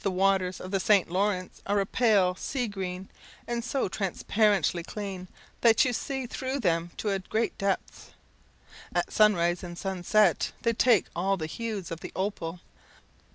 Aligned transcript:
The 0.00 0.10
waters 0.10 0.62
of 0.62 0.70
the 0.70 0.80
St. 0.80 1.10
Lawrence 1.10 1.60
are 1.66 1.78
a 1.78 1.84
pale 1.84 2.34
sea 2.36 2.66
green, 2.66 3.10
and 3.46 3.62
so 3.62 3.86
transparently 3.86 4.82
clear 4.82 5.26
that 5.60 5.84
you 5.84 5.92
see 5.92 6.26
through 6.26 6.60
them 6.60 6.90
to 6.96 7.10
a 7.10 7.18
great 7.18 7.58
depth. 7.58 8.14
At 8.94 9.12
sunrise 9.12 9.62
and 9.62 9.76
sunset 9.76 10.52
they 10.62 10.72
take 10.72 11.04
all 11.14 11.36
the 11.36 11.44
hues 11.44 11.90
of 11.90 12.00
the 12.00 12.12
opal. 12.16 12.60